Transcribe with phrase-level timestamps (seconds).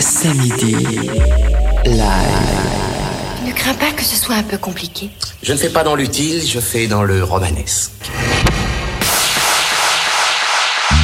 [0.00, 0.74] Samedi
[1.84, 3.46] live.
[3.46, 5.10] Ne crains pas que ce soit un peu compliqué.
[5.44, 7.92] Je ne fais pas dans l'utile, je fais dans le romanesque.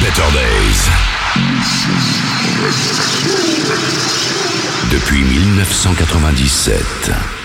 [0.01, 0.89] Better Days.
[4.91, 7.36] Depuis 1997.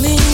[0.00, 0.29] me.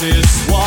[0.00, 0.59] this one.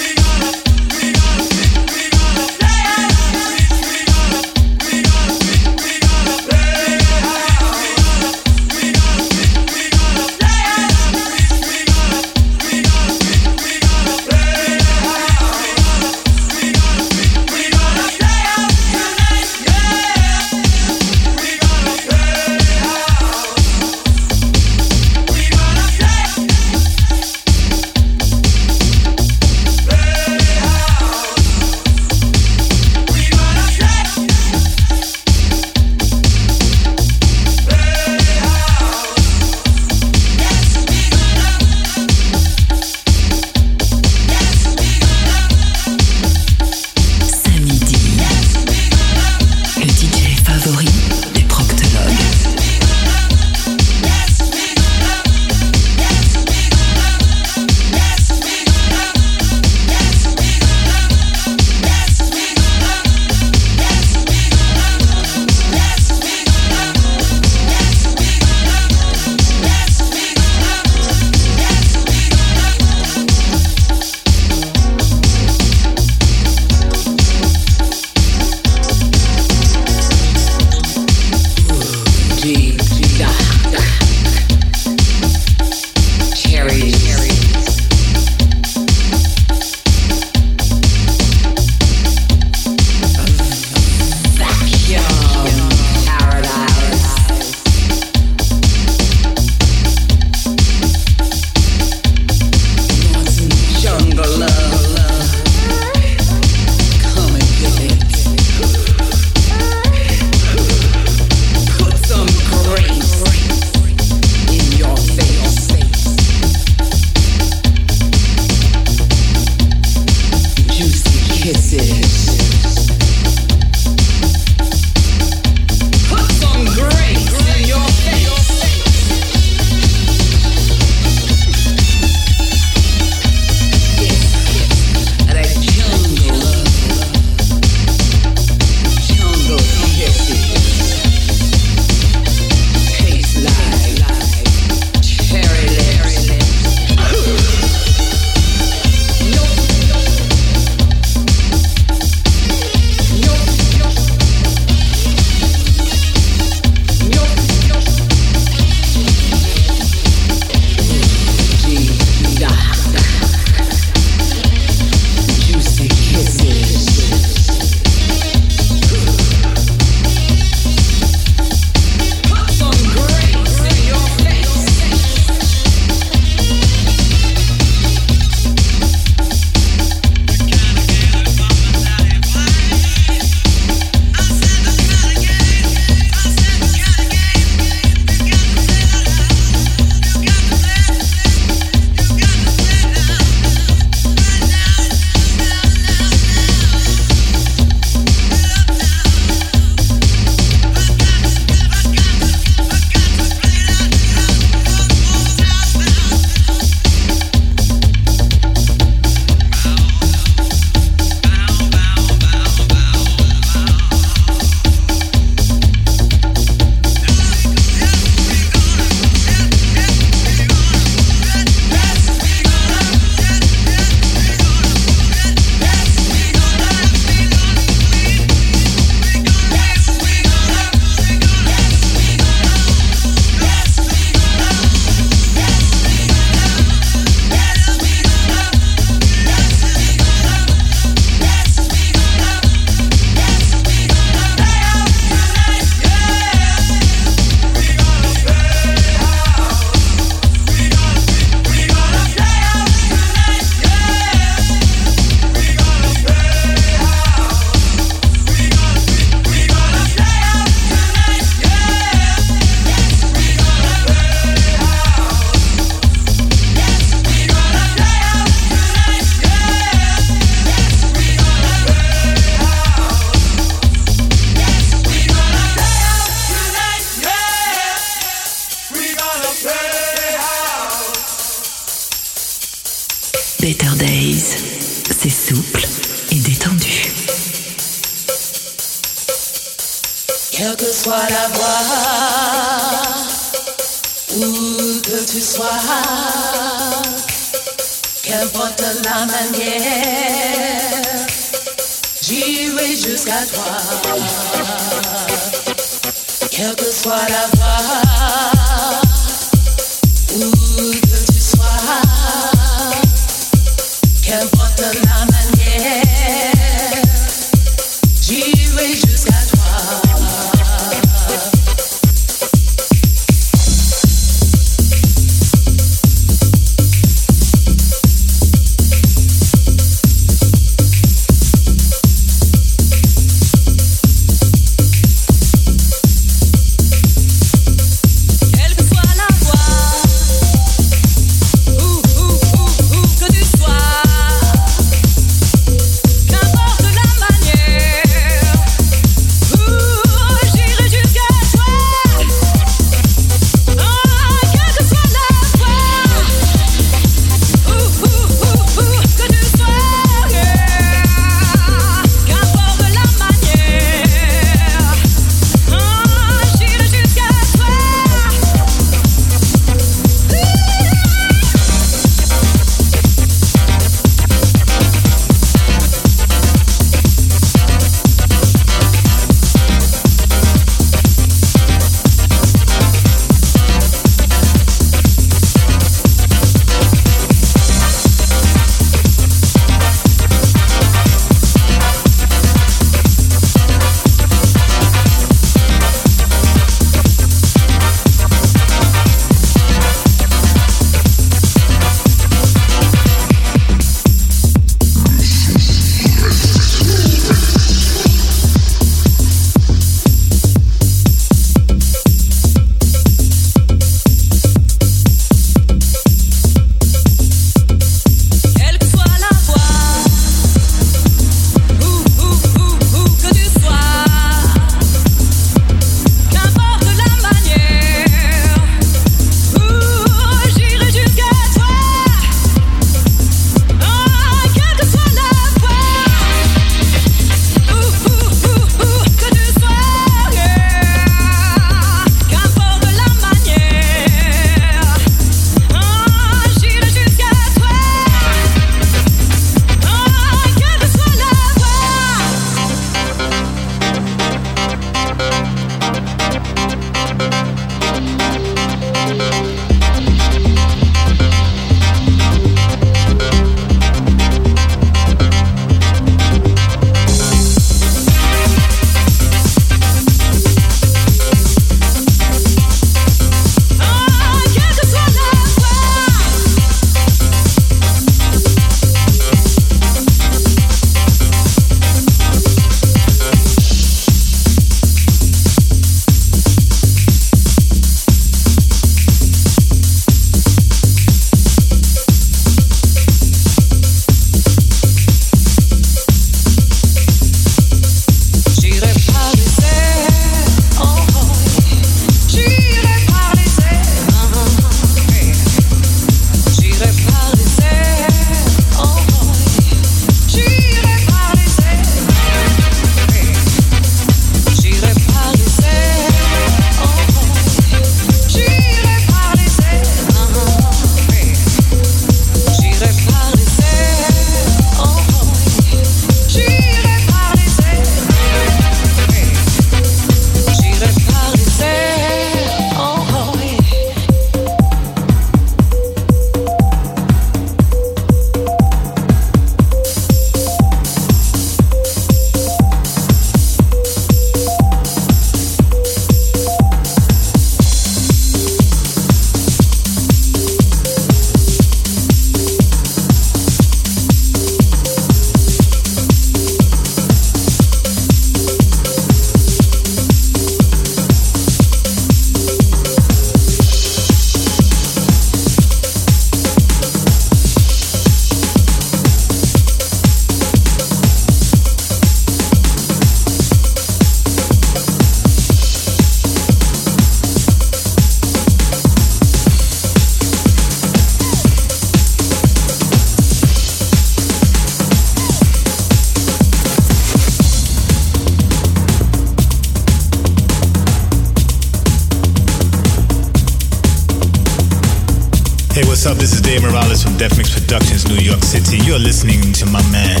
[595.86, 595.96] Up?
[595.98, 598.58] This is Dave Morales from Def Mix Productions, New York City.
[598.64, 600.00] You're listening to my man,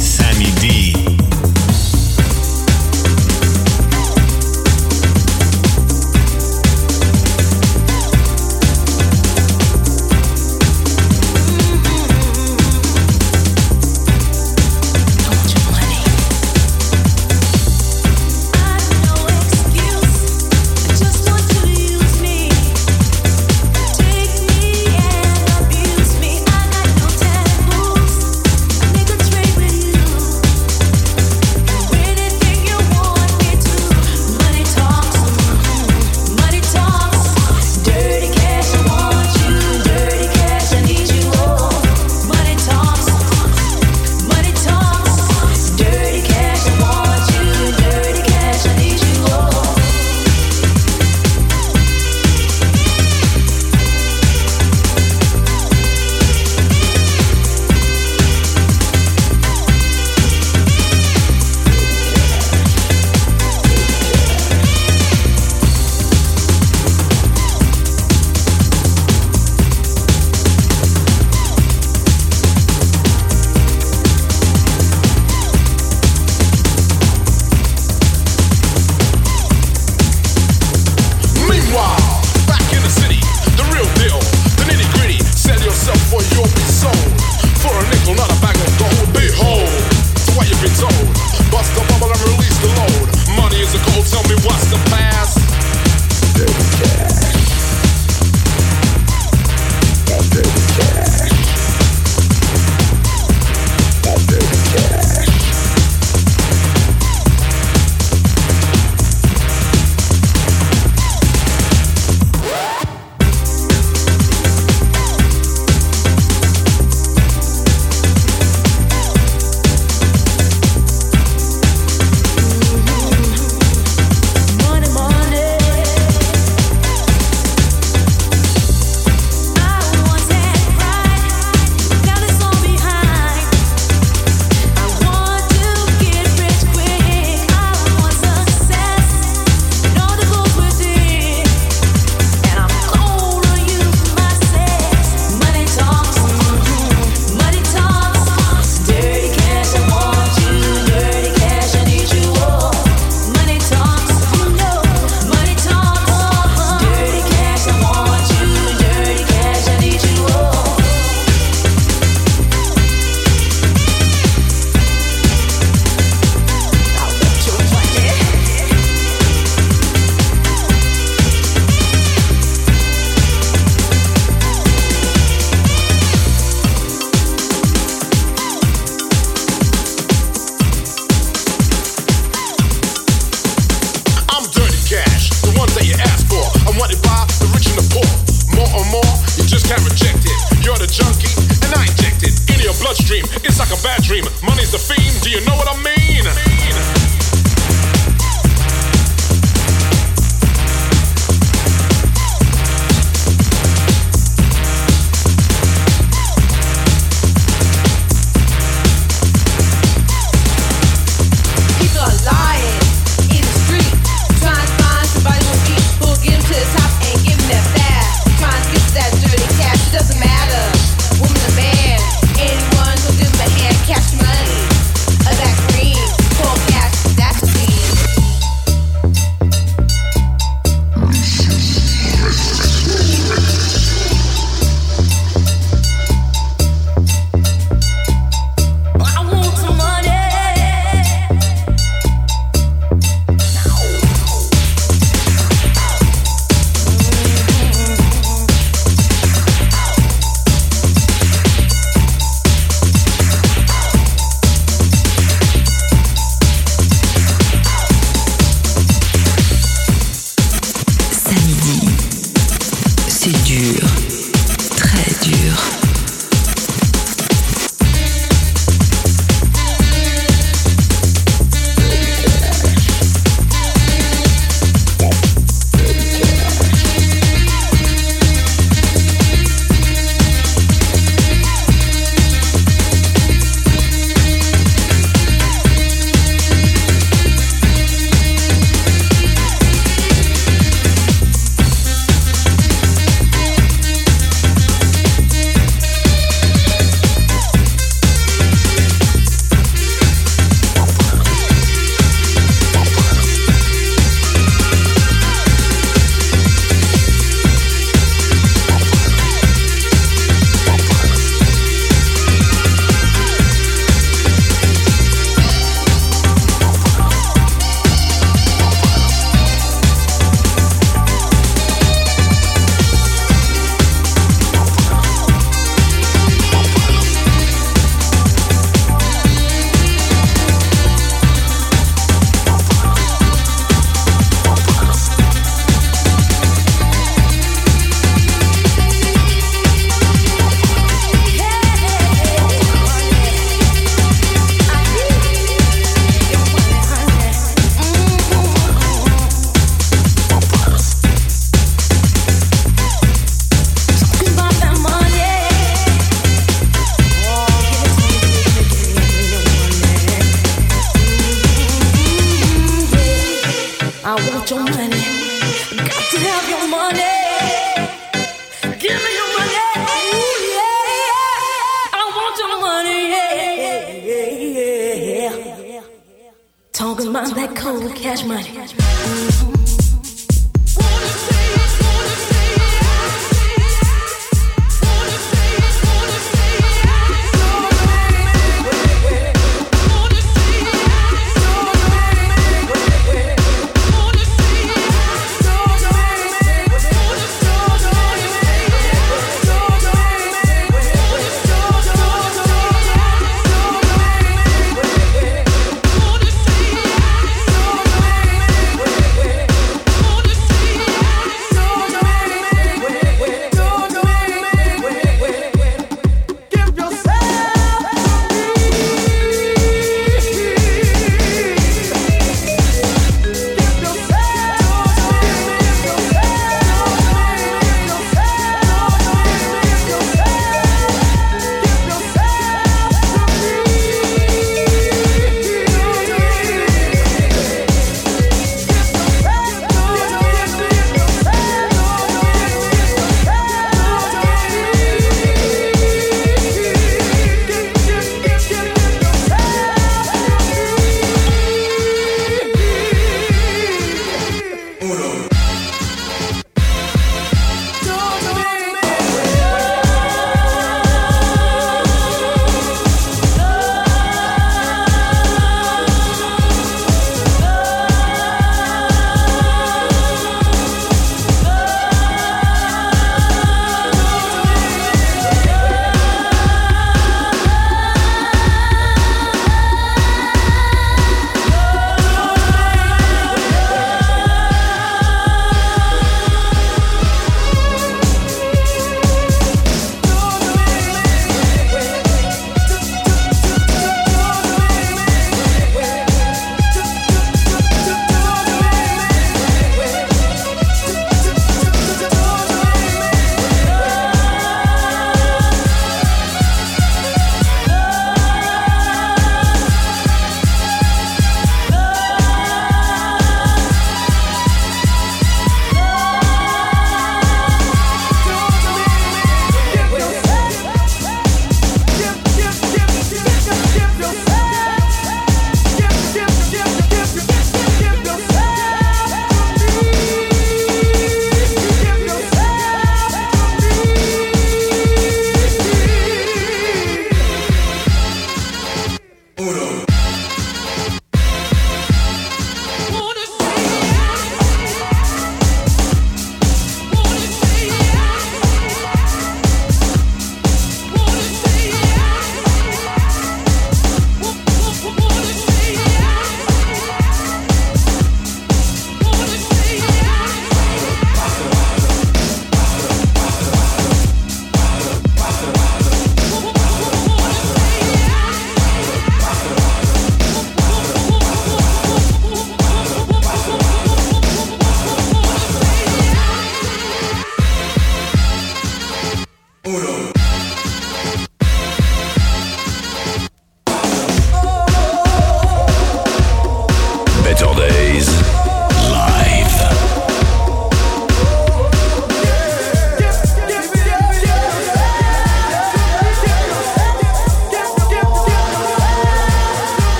[0.00, 1.17] Sammy D.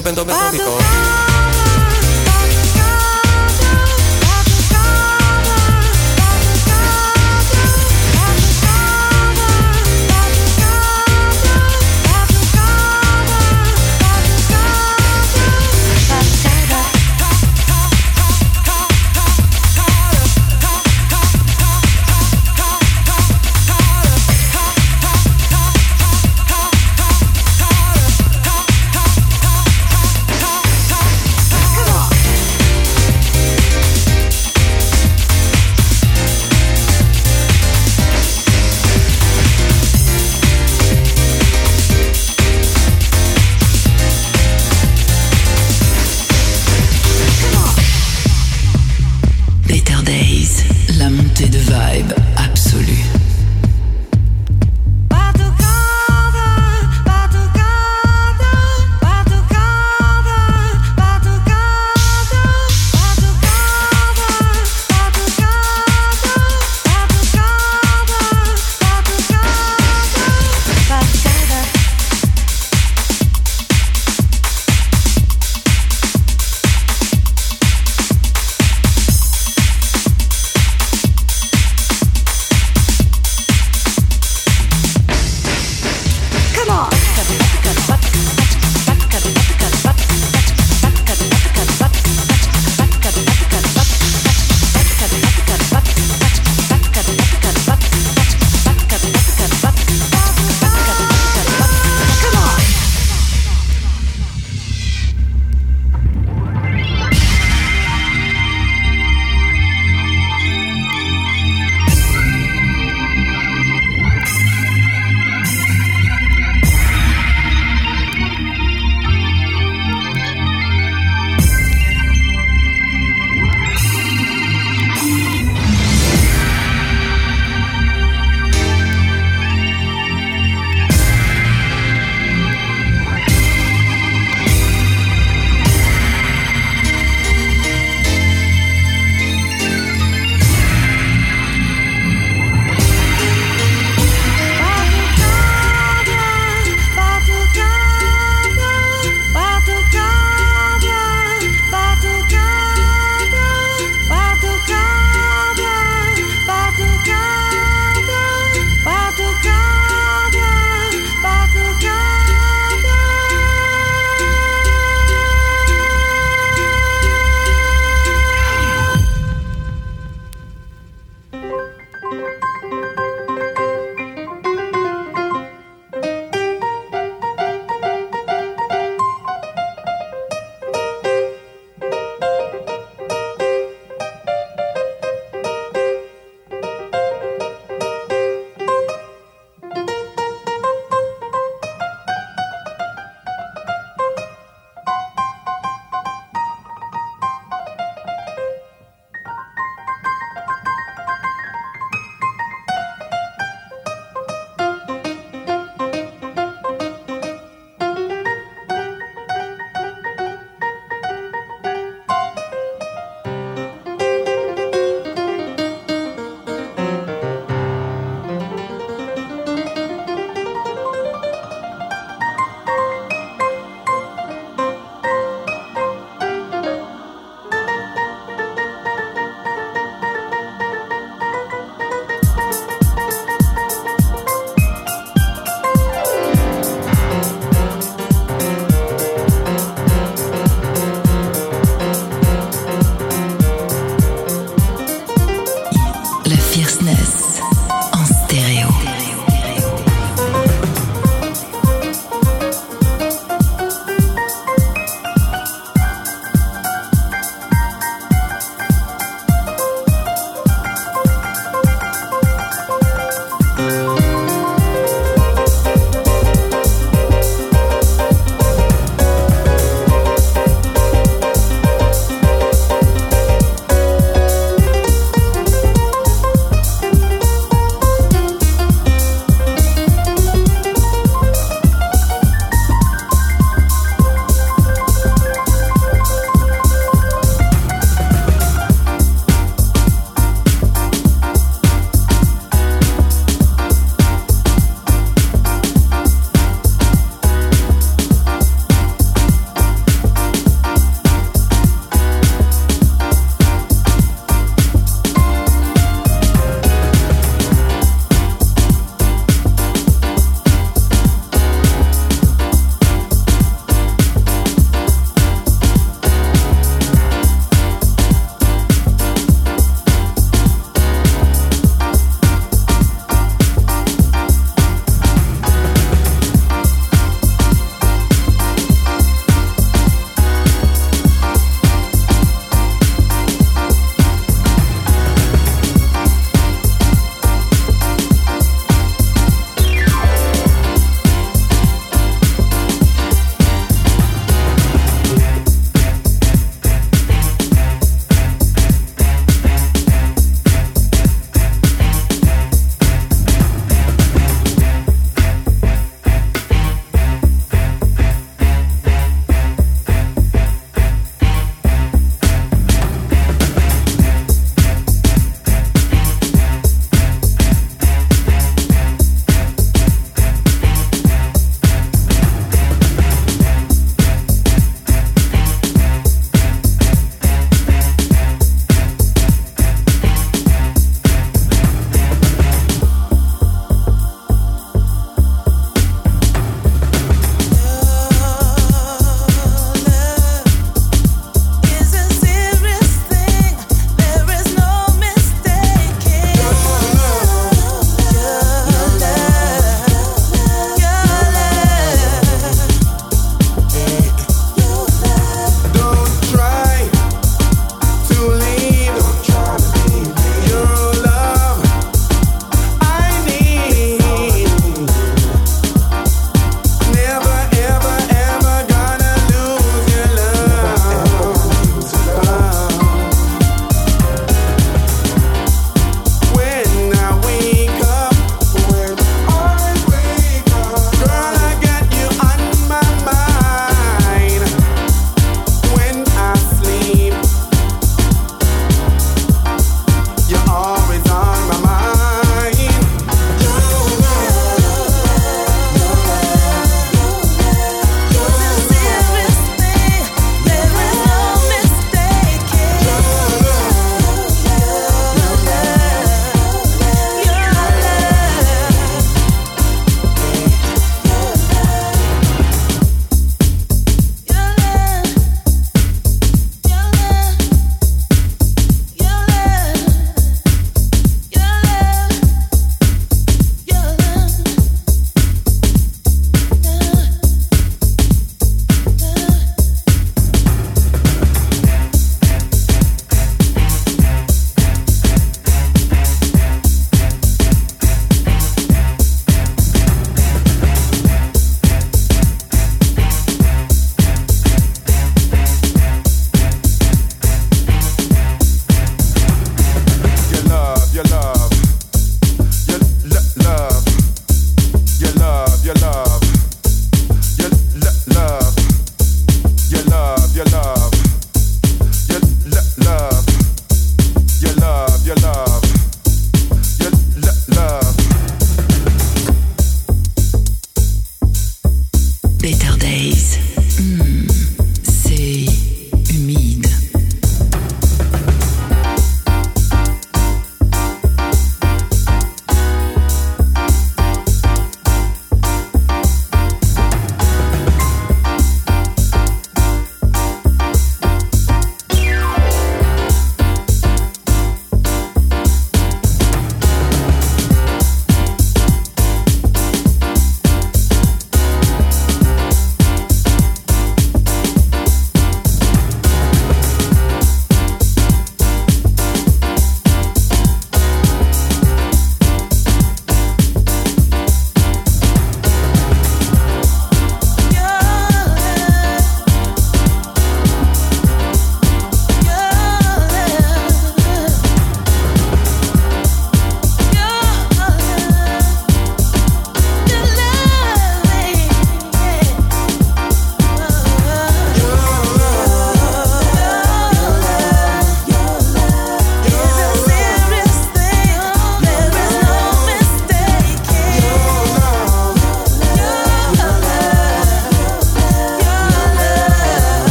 [0.00, 0.99] open, open, open, open.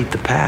[0.00, 0.39] Repeat the past.